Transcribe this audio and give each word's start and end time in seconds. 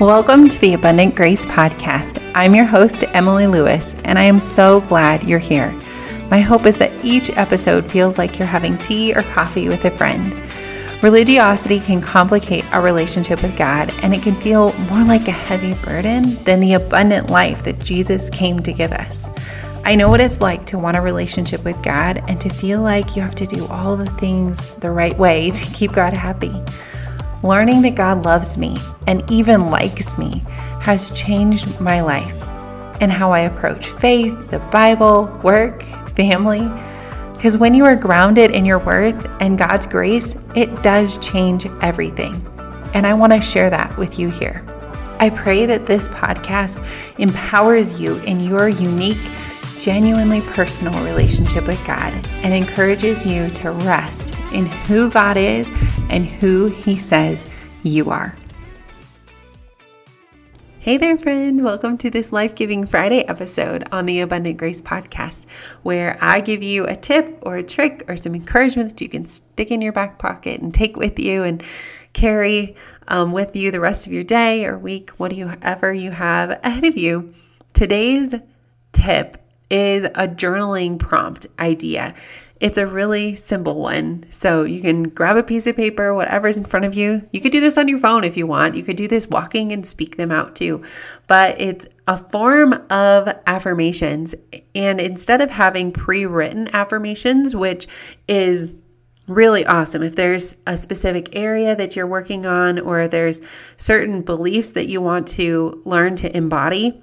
Welcome 0.00 0.48
to 0.48 0.58
the 0.58 0.74
Abundant 0.74 1.14
Grace 1.14 1.46
Podcast. 1.46 2.20
I'm 2.34 2.52
your 2.52 2.64
host, 2.64 3.04
Emily 3.10 3.46
Lewis, 3.46 3.94
and 4.02 4.18
I 4.18 4.24
am 4.24 4.40
so 4.40 4.80
glad 4.80 5.22
you're 5.22 5.38
here. 5.38 5.70
My 6.30 6.40
hope 6.40 6.66
is 6.66 6.74
that 6.76 6.92
each 7.04 7.30
episode 7.30 7.88
feels 7.88 8.18
like 8.18 8.36
you're 8.36 8.48
having 8.48 8.76
tea 8.78 9.14
or 9.14 9.22
coffee 9.22 9.68
with 9.68 9.84
a 9.84 9.96
friend. 9.96 10.34
Religiosity 11.00 11.78
can 11.78 12.00
complicate 12.00 12.64
our 12.74 12.82
relationship 12.82 13.40
with 13.40 13.56
God, 13.56 13.94
and 14.02 14.12
it 14.12 14.20
can 14.20 14.34
feel 14.40 14.72
more 14.72 15.04
like 15.04 15.28
a 15.28 15.32
heavy 15.32 15.74
burden 15.84 16.42
than 16.42 16.58
the 16.58 16.74
abundant 16.74 17.30
life 17.30 17.62
that 17.62 17.78
Jesus 17.78 18.28
came 18.30 18.58
to 18.64 18.72
give 18.72 18.90
us. 18.90 19.30
I 19.84 19.94
know 19.94 20.08
what 20.08 20.20
it's 20.20 20.40
like 20.40 20.64
to 20.66 20.78
want 20.78 20.96
a 20.96 21.02
relationship 21.02 21.62
with 21.62 21.80
God 21.84 22.20
and 22.26 22.40
to 22.40 22.48
feel 22.48 22.82
like 22.82 23.14
you 23.14 23.22
have 23.22 23.36
to 23.36 23.46
do 23.46 23.64
all 23.68 23.96
the 23.96 24.10
things 24.18 24.72
the 24.72 24.90
right 24.90 25.16
way 25.16 25.52
to 25.52 25.66
keep 25.66 25.92
God 25.92 26.14
happy. 26.14 26.52
Learning 27.44 27.82
that 27.82 27.94
God 27.94 28.24
loves 28.24 28.56
me 28.56 28.78
and 29.06 29.22
even 29.30 29.68
likes 29.68 30.16
me 30.16 30.42
has 30.80 31.10
changed 31.10 31.78
my 31.78 32.00
life 32.00 32.42
and 33.02 33.12
how 33.12 33.32
I 33.32 33.40
approach 33.40 33.86
faith, 33.86 34.50
the 34.50 34.60
Bible, 34.72 35.26
work, 35.44 35.82
family. 36.16 36.66
Because 37.34 37.58
when 37.58 37.74
you 37.74 37.84
are 37.84 37.96
grounded 37.96 38.52
in 38.52 38.64
your 38.64 38.78
worth 38.78 39.28
and 39.40 39.58
God's 39.58 39.86
grace, 39.86 40.34
it 40.56 40.82
does 40.82 41.18
change 41.18 41.66
everything. 41.82 42.34
And 42.94 43.06
I 43.06 43.12
want 43.12 43.34
to 43.34 43.42
share 43.42 43.68
that 43.68 43.94
with 43.98 44.18
you 44.18 44.30
here. 44.30 44.64
I 45.20 45.28
pray 45.28 45.66
that 45.66 45.84
this 45.84 46.08
podcast 46.08 46.82
empowers 47.18 48.00
you 48.00 48.16
in 48.20 48.40
your 48.40 48.70
unique, 48.70 49.20
genuinely 49.78 50.40
personal 50.40 51.04
relationship 51.04 51.66
with 51.66 51.84
God 51.86 52.12
and 52.42 52.54
encourages 52.54 53.26
you 53.26 53.50
to 53.50 53.72
rest 53.72 54.34
in 54.52 54.66
who 54.66 55.10
God 55.10 55.36
is 55.36 55.70
and 56.10 56.26
who 56.26 56.66
He 56.66 56.96
says 56.96 57.46
you 57.82 58.10
are. 58.10 58.36
Hey 60.78 60.98
there, 60.98 61.16
friend. 61.16 61.64
Welcome 61.64 61.96
to 61.98 62.10
this 62.10 62.30
life 62.30 62.54
giving 62.54 62.86
Friday 62.86 63.26
episode 63.26 63.88
on 63.90 64.04
the 64.04 64.20
Abundant 64.20 64.58
Grace 64.58 64.82
Podcast, 64.82 65.46
where 65.82 66.18
I 66.20 66.40
give 66.40 66.62
you 66.62 66.84
a 66.86 66.94
tip 66.94 67.38
or 67.42 67.56
a 67.56 67.62
trick 67.62 68.04
or 68.06 68.16
some 68.16 68.34
encouragement 68.34 68.90
that 68.90 69.00
you 69.00 69.08
can 69.08 69.24
stick 69.24 69.70
in 69.70 69.80
your 69.80 69.92
back 69.92 70.18
pocket 70.18 70.60
and 70.60 70.74
take 70.74 70.96
with 70.96 71.18
you 71.18 71.42
and 71.42 71.62
carry 72.12 72.76
um, 73.08 73.32
with 73.32 73.56
you 73.56 73.70
the 73.70 73.80
rest 73.80 74.06
of 74.06 74.12
your 74.12 74.24
day 74.24 74.66
or 74.66 74.78
week, 74.78 75.10
whatever 75.12 75.92
you 75.92 76.10
have 76.10 76.50
ahead 76.62 76.84
of 76.84 76.98
you. 76.98 77.32
Today's 77.72 78.34
tip 78.92 79.43
is 79.70 80.04
a 80.04 80.28
journaling 80.28 80.98
prompt 80.98 81.46
idea. 81.58 82.14
It's 82.60 82.78
a 82.78 82.86
really 82.86 83.34
simple 83.34 83.80
one. 83.80 84.24
So 84.30 84.62
you 84.62 84.80
can 84.80 85.02
grab 85.02 85.36
a 85.36 85.42
piece 85.42 85.66
of 85.66 85.76
paper, 85.76 86.14
whatever's 86.14 86.56
in 86.56 86.64
front 86.64 86.86
of 86.86 86.94
you. 86.94 87.28
You 87.32 87.40
could 87.40 87.52
do 87.52 87.60
this 87.60 87.76
on 87.76 87.88
your 87.88 87.98
phone 87.98 88.24
if 88.24 88.36
you 88.36 88.46
want. 88.46 88.76
You 88.76 88.82
could 88.82 88.96
do 88.96 89.08
this 89.08 89.28
walking 89.28 89.72
and 89.72 89.84
speak 89.84 90.16
them 90.16 90.30
out 90.30 90.54
too. 90.54 90.82
But 91.26 91.60
it's 91.60 91.86
a 92.06 92.16
form 92.16 92.72
of 92.90 93.28
affirmations. 93.46 94.34
And 94.74 95.00
instead 95.00 95.40
of 95.40 95.50
having 95.50 95.92
pre 95.92 96.24
written 96.24 96.70
affirmations, 96.72 97.56
which 97.56 97.86
is 98.28 98.70
really 99.26 99.64
awesome. 99.66 100.02
If 100.02 100.16
there's 100.16 100.56
a 100.66 100.76
specific 100.76 101.30
area 101.32 101.74
that 101.76 101.96
you're 101.96 102.06
working 102.06 102.46
on, 102.46 102.78
or 102.78 103.08
there's 103.08 103.40
certain 103.76 104.22
beliefs 104.22 104.72
that 104.72 104.88
you 104.88 105.00
want 105.00 105.28
to 105.28 105.82
learn 105.84 106.16
to 106.16 106.36
embody, 106.36 107.02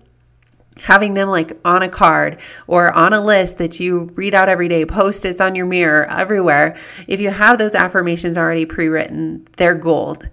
having 0.80 1.14
them 1.14 1.30
like 1.30 1.60
on 1.66 1.84
a 1.84 1.90
card 1.90 2.40
or 2.68 2.92
on 2.94 3.14
a 3.14 3.22
list 3.22 3.58
that 3.58 3.80
you 3.80 4.12
read 4.16 4.34
out 4.34 4.50
every 4.50 4.68
day, 4.68 4.86
post 4.86 5.26
its 5.26 5.42
on 5.42 5.56
your 5.56 5.66
mirror, 5.66 6.10
everywhere. 6.10 6.76
If 7.08 7.20
you 7.20 7.30
have 7.30 7.58
those 7.58 7.76
affirmations 7.76 8.38
already 8.38 8.66
pre 8.66 8.88
written, 8.88 9.48
they're 9.58 9.76
gold. 9.76 10.30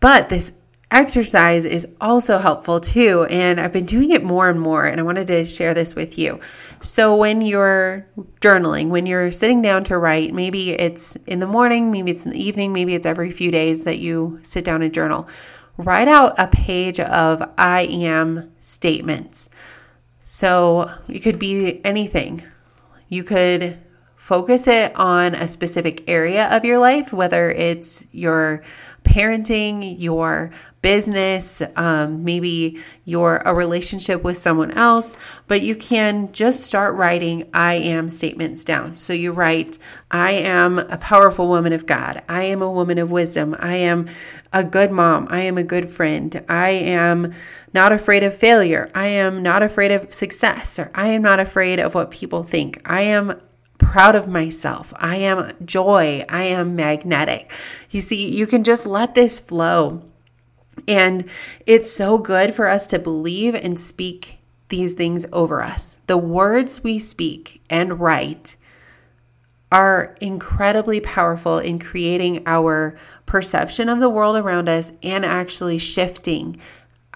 But 0.00 0.28
this 0.28 0.52
exercise 0.90 1.64
is 1.64 1.86
also 2.00 2.38
helpful 2.38 2.80
too. 2.80 3.24
And 3.24 3.60
I've 3.60 3.72
been 3.72 3.86
doing 3.86 4.10
it 4.10 4.22
more 4.22 4.48
and 4.48 4.60
more, 4.60 4.84
and 4.84 5.00
I 5.00 5.02
wanted 5.02 5.26
to 5.28 5.44
share 5.44 5.74
this 5.74 5.94
with 5.94 6.18
you. 6.18 6.40
So, 6.80 7.16
when 7.16 7.40
you're 7.40 8.06
journaling, 8.40 8.88
when 8.88 9.06
you're 9.06 9.30
sitting 9.30 9.62
down 9.62 9.84
to 9.84 9.98
write, 9.98 10.34
maybe 10.34 10.70
it's 10.70 11.16
in 11.26 11.38
the 11.38 11.46
morning, 11.46 11.90
maybe 11.90 12.10
it's 12.10 12.24
in 12.24 12.32
the 12.32 12.42
evening, 12.42 12.72
maybe 12.72 12.94
it's 12.94 13.06
every 13.06 13.30
few 13.30 13.50
days 13.50 13.84
that 13.84 13.98
you 13.98 14.38
sit 14.42 14.64
down 14.64 14.82
and 14.82 14.92
journal 14.92 15.26
write 15.76 16.08
out 16.08 16.34
a 16.38 16.48
page 16.48 17.00
of 17.00 17.42
I 17.58 17.82
am 17.82 18.52
statements. 18.58 19.48
So 20.22 20.90
it 21.08 21.20
could 21.20 21.38
be 21.38 21.84
anything. 21.84 22.42
You 23.08 23.22
could 23.22 23.78
focus 24.26 24.66
it 24.66 24.90
on 24.96 25.36
a 25.36 25.46
specific 25.46 26.02
area 26.08 26.48
of 26.48 26.64
your 26.64 26.78
life, 26.78 27.12
whether 27.12 27.48
it's 27.48 28.08
your 28.10 28.60
parenting, 29.04 29.94
your 30.00 30.50
business, 30.82 31.62
um, 31.76 32.24
maybe 32.24 32.76
your 33.04 33.36
a 33.44 33.54
relationship 33.54 34.24
with 34.24 34.36
someone 34.36 34.72
else, 34.72 35.14
but 35.46 35.62
you 35.62 35.76
can 35.76 36.32
just 36.32 36.64
start 36.64 36.96
writing 36.96 37.48
I 37.54 37.74
am 37.74 38.10
statements 38.10 38.64
down. 38.64 38.96
So 38.96 39.12
you 39.12 39.30
write, 39.30 39.78
I 40.10 40.32
am 40.32 40.80
a 40.80 40.96
powerful 40.96 41.46
woman 41.46 41.72
of 41.72 41.86
God. 41.86 42.20
I 42.28 42.42
am 42.46 42.62
a 42.62 42.70
woman 42.70 42.98
of 42.98 43.12
wisdom. 43.12 43.54
I 43.60 43.76
am 43.76 44.08
a 44.52 44.64
good 44.64 44.90
mom. 44.90 45.28
I 45.30 45.42
am 45.42 45.56
a 45.56 45.62
good 45.62 45.88
friend. 45.88 46.44
I 46.48 46.70
am 46.70 47.32
not 47.72 47.92
afraid 47.92 48.24
of 48.24 48.36
failure. 48.36 48.90
I 48.92 49.06
am 49.06 49.40
not 49.40 49.62
afraid 49.62 49.92
of 49.92 50.12
success, 50.12 50.80
or 50.80 50.90
I 50.96 51.08
am 51.10 51.22
not 51.22 51.38
afraid 51.38 51.78
of 51.78 51.94
what 51.94 52.10
people 52.10 52.42
think. 52.42 52.82
I 52.84 53.02
am 53.02 53.40
proud 53.90 54.16
of 54.16 54.28
myself. 54.28 54.92
I 54.96 55.16
am 55.16 55.52
joy. 55.64 56.24
I 56.28 56.44
am 56.44 56.76
magnetic. 56.76 57.52
You 57.90 58.00
see, 58.00 58.28
you 58.28 58.46
can 58.46 58.64
just 58.64 58.84
let 58.84 59.14
this 59.14 59.38
flow. 59.38 60.02
And 60.88 61.28
it's 61.66 61.90
so 61.90 62.18
good 62.18 62.52
for 62.52 62.68
us 62.68 62.86
to 62.88 62.98
believe 62.98 63.54
and 63.54 63.78
speak 63.78 64.38
these 64.68 64.94
things 64.94 65.24
over 65.32 65.62
us. 65.62 65.98
The 66.08 66.18
words 66.18 66.82
we 66.82 66.98
speak 66.98 67.62
and 67.70 68.00
write 68.00 68.56
are 69.70 70.16
incredibly 70.20 71.00
powerful 71.00 71.58
in 71.58 71.78
creating 71.78 72.42
our 72.46 72.96
perception 73.24 73.88
of 73.88 74.00
the 74.00 74.10
world 74.10 74.36
around 74.36 74.68
us 74.68 74.92
and 75.02 75.24
actually 75.24 75.78
shifting 75.78 76.60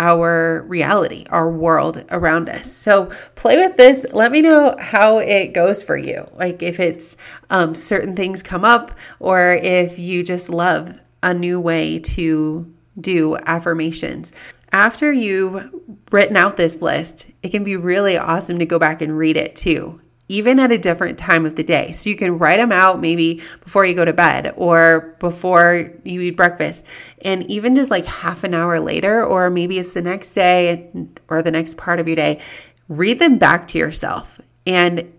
our 0.01 0.65
reality, 0.67 1.27
our 1.29 1.51
world 1.51 2.03
around 2.11 2.49
us. 2.49 2.73
So 2.73 3.11
play 3.35 3.57
with 3.59 3.77
this. 3.77 4.07
Let 4.13 4.33
me 4.33 4.41
know 4.41 4.75
how 4.81 5.19
it 5.19 5.53
goes 5.53 5.83
for 5.83 5.97
you. 5.97 6.27
Like 6.35 6.63
if 6.63 6.81
it's 6.81 7.19
um, 7.51 7.75
certain 7.75 8.17
things 8.17 8.43
come 8.43 8.65
up, 8.65 8.93
or 9.21 9.53
if 9.63 9.99
you 9.99 10.25
just 10.25 10.49
love 10.49 10.99
a 11.23 11.35
new 11.35 11.61
way 11.61 11.99
to 11.99 12.73
do 12.99 13.37
affirmations. 13.37 14.33
After 14.73 15.13
you've 15.13 15.71
written 16.11 16.37
out 16.37 16.57
this 16.57 16.81
list, 16.81 17.27
it 17.43 17.51
can 17.51 17.63
be 17.63 17.77
really 17.77 18.17
awesome 18.17 18.59
to 18.59 18.67
go 18.67 18.79
back 18.79 19.03
and 19.03 19.17
read 19.17 19.37
it 19.37 19.55
too 19.55 20.01
even 20.31 20.61
at 20.61 20.71
a 20.71 20.79
different 20.79 21.19
time 21.19 21.45
of 21.45 21.57
the 21.57 21.63
day. 21.65 21.91
So 21.91 22.09
you 22.09 22.15
can 22.15 22.39
write 22.39 22.59
them 22.59 22.71
out 22.71 23.01
maybe 23.01 23.43
before 23.65 23.85
you 23.85 23.95
go 23.95 24.05
to 24.05 24.13
bed 24.13 24.55
or 24.57 25.17
before 25.19 25.91
you 26.05 26.21
eat 26.21 26.37
breakfast. 26.37 26.87
And 27.23 27.43
even 27.51 27.75
just 27.75 27.91
like 27.91 28.05
half 28.05 28.45
an 28.45 28.55
hour 28.55 28.79
later, 28.79 29.25
or 29.25 29.51
maybe 29.51 29.81
it's 29.81 29.93
the 29.93 30.03
next 30.03 30.33
day 30.33 30.89
or 31.29 31.43
the 31.43 31.51
next 31.51 31.77
part 31.77 31.99
of 31.99 32.07
your 32.07 32.15
day, 32.15 32.41
read 32.89 33.19
them 33.19 33.39
back 33.39 33.67
to 33.69 33.79
yourself. 33.79 34.41
And 34.65 35.13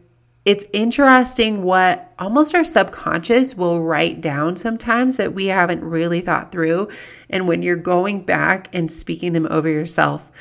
it's 0.45 0.63
interesting 0.71 1.61
what 1.61 2.13
almost 2.17 2.55
our 2.55 2.63
subconscious 2.63 3.53
will 3.57 3.83
write 3.83 4.21
down 4.21 4.55
sometimes 4.55 5.17
that 5.17 5.33
we 5.33 5.47
haven't 5.47 5.83
really 5.83 6.21
thought 6.21 6.53
through. 6.53 6.87
And 7.29 7.49
when 7.49 7.63
you're 7.63 7.75
going 7.75 8.23
back 8.23 8.73
and 8.73 8.89
speaking 8.89 9.33
them 9.33 9.47
over 9.51 9.67
yourself, 9.67 10.31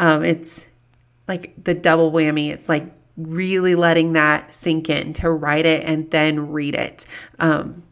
um, 0.00 0.24
it's 0.24 0.66
like 1.28 1.52
the 1.62 1.74
double 1.74 2.10
whammy. 2.10 2.50
It's 2.50 2.68
like 2.68 2.95
really 3.16 3.74
letting 3.74 4.12
that 4.12 4.54
sink 4.54 4.90
in 4.90 5.12
to 5.14 5.30
write 5.30 5.66
it 5.66 5.84
and 5.84 6.10
then 6.10 6.50
read 6.50 6.74
it. 6.74 7.06
Um, 7.38 7.82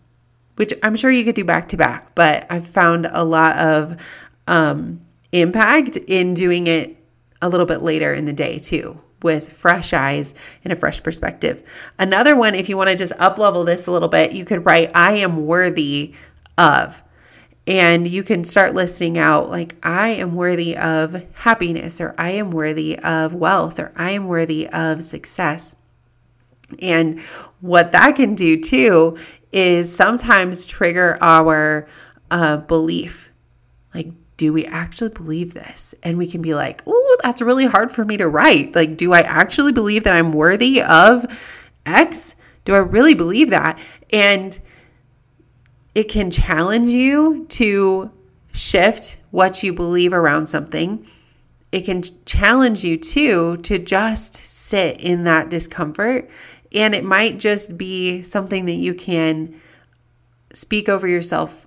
which 0.57 0.73
I'm 0.83 0.97
sure 0.97 1.11
you 1.11 1.25
could 1.25 1.35
do 1.35 1.45
back 1.45 1.69
to 1.71 1.77
back, 1.77 2.15
but 2.15 2.47
I've 2.49 2.67
found 2.67 3.09
a 3.11 3.25
lot 3.25 3.57
of 3.57 3.97
um, 4.47 5.01
impact 5.33 5.97
in 5.97 6.35
doing 6.35 6.67
it 6.67 6.97
a 7.43 7.49
little 7.49 7.67
bit 7.67 7.82
later 7.82 8.15
in 8.15 8.25
the 8.25 8.32
day 8.32 8.59
too 8.59 9.00
with 9.23 9.53
fresh 9.53 9.93
eyes 9.93 10.35
and 10.62 10.73
a 10.73 10.76
fresh 10.76 11.03
perspective. 11.03 11.62
Another 11.99 12.37
one, 12.37 12.55
if 12.55 12.69
you 12.69 12.77
want 12.77 12.91
to 12.91 12.97
just 12.97 13.15
up 13.19 13.38
level 13.38 13.65
this 13.65 13.87
a 13.87 13.91
little 13.91 14.09
bit, 14.09 14.32
you 14.32 14.44
could 14.44 14.65
write, 14.67 14.91
I 14.94 15.15
am 15.17 15.47
worthy 15.47 16.15
of. 16.59 17.03
And 17.66 18.06
you 18.06 18.22
can 18.22 18.44
start 18.44 18.75
listing 18.75 19.16
out, 19.16 19.49
like, 19.49 19.75
I 19.82 20.11
am 20.11 20.34
worthy 20.34 20.76
of 20.76 21.25
happiness, 21.34 21.99
or 21.99 22.14
I 22.19 22.32
am 22.32 22.50
worthy 22.50 22.99
of 22.99 23.32
wealth, 23.32 23.78
or 23.78 23.90
I 23.96 24.11
am 24.11 24.26
worthy 24.26 24.69
of 24.69 25.02
success. 25.02 25.75
And 26.81 27.20
what 27.61 27.93
that 27.93 28.16
can 28.16 28.34
do 28.34 28.61
too 28.61 29.16
is 29.50 29.94
sometimes 29.94 30.66
trigger 30.66 31.16
our 31.22 31.88
uh, 32.31 32.58
belief. 32.58 33.31
Like, 33.94 34.08
do 34.37 34.52
we 34.52 34.67
actually 34.67 35.10
believe 35.10 35.55
this? 35.55 35.94
And 36.02 36.19
we 36.19 36.26
can 36.26 36.43
be 36.43 36.55
like, 36.55 36.82
oh, 36.87 37.17
that's 37.22 37.40
really 37.40 37.67
hard 37.67 37.93
for 37.93 38.05
me 38.05 38.17
to 38.19 38.28
write. 38.28 38.75
Like, 38.75 38.96
do 38.96 39.12
I 39.12 39.20
actually 39.20 39.72
believe 39.72 40.05
that 40.05 40.14
I'm 40.14 40.32
worthy 40.32 40.82
of 40.82 41.25
X? 41.87 42.34
Do 42.64 42.75
I 42.75 42.78
really 42.78 43.14
believe 43.14 43.50
that? 43.50 43.78
And 44.12 44.58
it 45.94 46.05
can 46.05 46.31
challenge 46.31 46.91
you 46.91 47.46
to 47.50 48.11
shift 48.52 49.19
what 49.31 49.62
you 49.62 49.73
believe 49.73 50.12
around 50.12 50.46
something. 50.46 51.06
It 51.73 51.85
can 51.85 52.02
challenge 52.25 52.85
you 52.85 52.96
too 52.96 53.58
to 53.58 53.79
just 53.79 54.35
sit 54.35 55.00
in 55.00 55.25
that 55.25 55.50
discomfort. 55.50 56.29
And 56.73 56.94
it 56.94 57.05
might 57.05 57.38
just 57.38 57.76
be 57.79 58.23
something 58.23 58.64
that 58.67 58.73
you 58.73 58.94
can 58.94 59.61
speak 60.52 60.88
over 60.88 61.06
yourself 61.06 61.67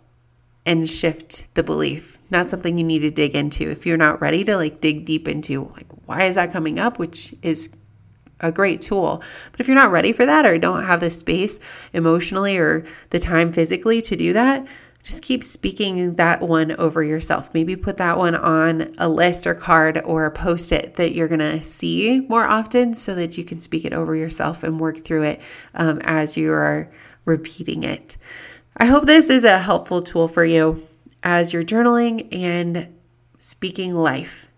and 0.65 0.89
shift 0.89 1.53
the 1.53 1.63
belief. 1.63 2.17
Not 2.29 2.49
something 2.49 2.77
you 2.77 2.83
need 2.83 2.99
to 2.99 3.09
dig 3.09 3.35
into. 3.35 3.69
If 3.69 3.85
you're 3.85 3.97
not 3.97 4.19
ready 4.19 4.43
to 4.43 4.57
like 4.57 4.81
dig 4.81 5.05
deep 5.05 5.27
into 5.27 5.71
like 5.75 5.87
why 6.05 6.23
is 6.23 6.35
that 6.35 6.51
coming 6.51 6.77
up, 6.77 6.99
which 6.99 7.33
is 7.41 7.69
a 8.39 8.51
great 8.51 8.81
tool. 8.81 9.21
But 9.51 9.59
if 9.59 9.67
you're 9.67 9.75
not 9.75 9.91
ready 9.91 10.11
for 10.13 10.25
that 10.25 10.45
or 10.45 10.57
don't 10.57 10.83
have 10.83 10.99
the 10.99 11.09
space 11.09 11.59
emotionally 11.93 12.57
or 12.57 12.85
the 13.09 13.19
time 13.19 13.51
physically 13.51 14.01
to 14.03 14.15
do 14.15 14.33
that, 14.33 14.65
just 15.03 15.23
keep 15.23 15.41
speaking 15.43 16.15
that 16.15 16.41
one 16.41 16.73
over 16.73 17.01
yourself. 17.01 17.53
Maybe 17.53 17.77
put 17.77 17.95
that 17.97 18.17
one 18.17 18.35
on 18.35 18.93
a 18.97 19.07
list 19.07 19.47
or 19.47 19.55
card 19.55 20.01
or 20.03 20.25
a 20.25 20.31
post 20.31 20.73
it 20.73 20.97
that 20.97 21.13
you're 21.13 21.29
going 21.29 21.39
to 21.39 21.61
see 21.61 22.19
more 22.27 22.45
often 22.45 22.93
so 22.93 23.15
that 23.15 23.37
you 23.37 23.45
can 23.45 23.61
speak 23.61 23.85
it 23.85 23.93
over 23.93 24.15
yourself 24.15 24.63
and 24.63 24.81
work 24.81 25.05
through 25.05 25.23
it 25.23 25.41
um, 25.75 26.01
as 26.03 26.35
you 26.35 26.51
are 26.51 26.91
repeating 27.23 27.83
it. 27.83 28.17
I 28.75 28.85
hope 28.85 29.05
this 29.05 29.29
is 29.29 29.45
a 29.45 29.59
helpful 29.59 30.03
tool 30.03 30.27
for 30.27 30.43
you 30.43 30.85
as 31.23 31.53
you're 31.53 31.63
journaling 31.63 32.27
and 32.35 32.93
speaking 33.39 33.95
life 33.95 34.51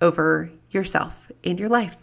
over 0.00 0.50
yourself 0.70 1.30
and 1.44 1.60
your 1.60 1.68
life. 1.68 1.96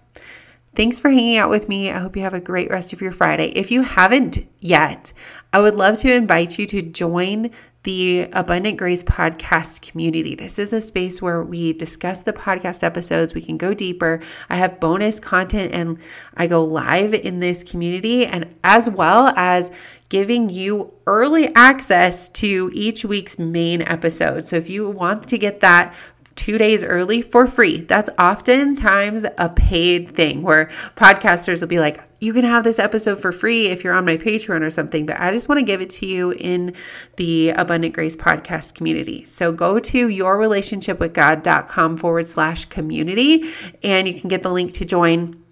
Thanks 0.73 0.99
for 0.99 1.09
hanging 1.09 1.35
out 1.35 1.49
with 1.49 1.67
me. 1.67 1.91
I 1.91 1.99
hope 1.99 2.15
you 2.15 2.21
have 2.21 2.33
a 2.33 2.39
great 2.39 2.69
rest 2.69 2.93
of 2.93 3.01
your 3.01 3.11
Friday. 3.11 3.47
If 3.55 3.71
you 3.71 3.81
haven't 3.81 4.47
yet, 4.59 5.11
I 5.51 5.59
would 5.59 5.75
love 5.75 5.97
to 5.99 6.13
invite 6.13 6.57
you 6.57 6.65
to 6.67 6.81
join 6.81 7.51
the 7.83 8.29
Abundant 8.31 8.77
Grace 8.77 9.03
podcast 9.03 9.81
community. 9.81 10.35
This 10.35 10.59
is 10.59 10.71
a 10.71 10.79
space 10.79 11.21
where 11.21 11.43
we 11.43 11.73
discuss 11.73 12.21
the 12.21 12.31
podcast 12.31 12.83
episodes. 12.83 13.33
We 13.33 13.41
can 13.41 13.57
go 13.57 13.73
deeper. 13.73 14.21
I 14.49 14.57
have 14.57 14.79
bonus 14.79 15.19
content 15.19 15.73
and 15.73 15.97
I 16.37 16.47
go 16.47 16.63
live 16.63 17.13
in 17.15 17.39
this 17.39 17.63
community, 17.63 18.25
and 18.25 18.55
as 18.63 18.89
well 18.89 19.33
as 19.35 19.71
giving 20.09 20.49
you 20.49 20.93
early 21.07 21.53
access 21.55 22.29
to 22.29 22.69
each 22.73 23.03
week's 23.03 23.39
main 23.39 23.81
episode. 23.81 24.47
So 24.47 24.57
if 24.57 24.69
you 24.69 24.89
want 24.89 25.27
to 25.29 25.37
get 25.37 25.61
that 25.61 25.95
two 26.35 26.57
days 26.57 26.83
early 26.83 27.21
for 27.21 27.45
free. 27.47 27.81
That's 27.81 28.09
oftentimes 28.19 29.25
a 29.37 29.49
paid 29.49 30.15
thing 30.15 30.41
where 30.41 30.69
podcasters 30.95 31.61
will 31.61 31.67
be 31.67 31.79
like, 31.79 32.01
you 32.19 32.33
can 32.33 32.45
have 32.45 32.63
this 32.63 32.77
episode 32.77 33.19
for 33.19 33.31
free 33.31 33.67
if 33.67 33.83
you're 33.83 33.93
on 33.95 34.05
my 34.05 34.15
Patreon 34.15 34.61
or 34.61 34.69
something, 34.69 35.07
but 35.07 35.19
I 35.19 35.31
just 35.31 35.49
want 35.49 35.57
to 35.57 35.65
give 35.65 35.81
it 35.81 35.89
to 35.91 36.05
you 36.05 36.31
in 36.31 36.75
the 37.15 37.49
Abundant 37.49 37.95
Grace 37.95 38.15
podcast 38.15 38.75
community. 38.75 39.25
So 39.25 39.51
go 39.51 39.79
to 39.79 40.07
yourrelationshipwithgod.com 40.07 41.97
forward 41.97 42.27
slash 42.27 42.65
community 42.65 43.51
and 43.81 44.07
you 44.07 44.13
can 44.13 44.29
get 44.29 44.43
the 44.43 44.51
link 44.51 44.73
to 44.73 44.85
join 44.85 45.43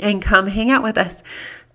and 0.00 0.20
come 0.20 0.48
hang 0.48 0.70
out 0.70 0.82
with 0.82 0.98
us. 0.98 1.22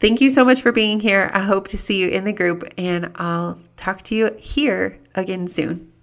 Thank 0.01 0.19
you 0.19 0.29
so 0.29 0.43
much 0.43 0.61
for 0.61 0.73
being 0.73 0.99
here. 0.99 1.31
I 1.33 1.39
hope 1.39 1.69
to 1.69 1.77
see 1.77 1.97
you 1.97 2.09
in 2.09 2.25
the 2.25 2.33
group 2.33 2.65
and 2.77 3.13
I'll 3.15 3.57
talk 3.77 4.01
to 4.03 4.15
you 4.15 4.35
here 4.37 4.99
again 5.15 5.47
soon. 5.47 5.93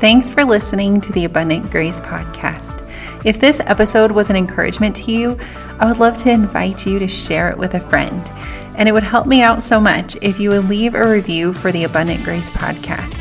Thanks 0.00 0.30
for 0.30 0.44
listening 0.44 1.00
to 1.00 1.12
the 1.12 1.24
Abundant 1.24 1.72
Grace 1.72 2.00
podcast. 2.00 2.88
If 3.24 3.40
this 3.40 3.58
episode 3.58 4.12
was 4.12 4.30
an 4.30 4.36
encouragement 4.36 4.94
to 4.94 5.10
you, 5.10 5.36
I 5.80 5.86
would 5.86 5.98
love 5.98 6.16
to 6.18 6.30
invite 6.30 6.86
you 6.86 7.00
to 7.00 7.08
share 7.08 7.50
it 7.50 7.58
with 7.58 7.74
a 7.74 7.80
friend. 7.80 8.30
And 8.76 8.88
it 8.88 8.92
would 8.92 9.02
help 9.02 9.26
me 9.26 9.42
out 9.42 9.60
so 9.60 9.80
much 9.80 10.16
if 10.22 10.38
you 10.38 10.50
would 10.50 10.68
leave 10.68 10.94
a 10.94 11.10
review 11.10 11.52
for 11.52 11.72
the 11.72 11.82
Abundant 11.82 12.22
Grace 12.22 12.48
podcast. 12.48 13.18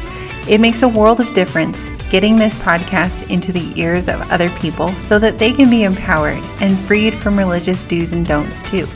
It 0.48 0.62
makes 0.62 0.84
a 0.84 0.88
world 0.88 1.20
of 1.20 1.34
difference 1.34 1.88
getting 2.12 2.38
this 2.38 2.60
podcast 2.60 3.28
into 3.32 3.52
the 3.52 3.74
ears 3.76 4.08
of 4.08 4.22
other 4.30 4.52
people 4.52 4.96
so 4.98 5.18
that 5.18 5.40
they 5.40 5.52
can 5.52 5.72
be 5.72 5.84
empowered 5.84 6.44
and 6.62 6.78
freed 6.78 7.16
from 7.16 7.40
religious 7.40 7.86
do's 7.86 8.14
and 8.14 8.24
don'ts 8.24 8.62
too. 8.62 8.88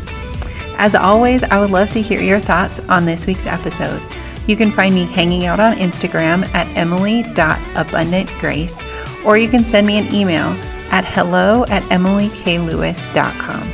As 0.77 0.93
always, 0.93 1.41
I 1.41 1.59
would 1.59 1.71
love 1.71 1.89
to 1.91 2.01
hear 2.01 2.21
your 2.21 2.39
thoughts 2.39 2.77
on 2.81 3.05
this 3.05 3.25
week's 3.25 3.47
episode. 3.47 4.03
You 4.51 4.57
can 4.57 4.69
find 4.69 4.93
me 4.93 5.05
hanging 5.05 5.45
out 5.45 5.61
on 5.61 5.77
Instagram 5.77 6.45
at 6.53 6.67
emily.abundantgrace, 6.75 9.25
or 9.25 9.37
you 9.37 9.47
can 9.47 9.63
send 9.63 9.87
me 9.87 9.97
an 9.97 10.13
email 10.13 10.47
at 10.91 11.05
hello 11.05 11.63
at 11.69 11.83
emilyklewis.com. 11.83 13.71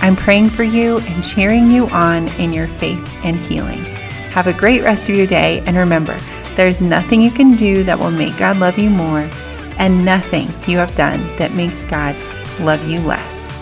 I'm 0.00 0.16
praying 0.16 0.48
for 0.48 0.62
you 0.62 1.00
and 1.00 1.22
cheering 1.22 1.70
you 1.70 1.86
on 1.88 2.28
in 2.40 2.54
your 2.54 2.66
faith 2.66 3.20
and 3.24 3.36
healing. 3.36 3.84
Have 4.32 4.46
a 4.46 4.54
great 4.54 4.82
rest 4.82 5.10
of 5.10 5.16
your 5.16 5.26
day, 5.26 5.62
and 5.66 5.76
remember, 5.76 6.18
there's 6.54 6.80
nothing 6.80 7.20
you 7.20 7.30
can 7.30 7.54
do 7.54 7.84
that 7.84 7.98
will 7.98 8.10
make 8.10 8.38
God 8.38 8.56
love 8.56 8.78
you 8.78 8.88
more, 8.88 9.28
and 9.76 10.02
nothing 10.02 10.48
you 10.66 10.78
have 10.78 10.94
done 10.94 11.26
that 11.36 11.52
makes 11.52 11.84
God 11.84 12.16
love 12.58 12.88
you 12.88 13.00
less. 13.00 13.54